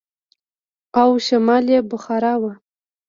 [1.01, 2.43] او شمال يې بخارا و.